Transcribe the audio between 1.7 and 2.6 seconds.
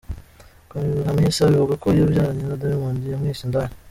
ko yabyaranye na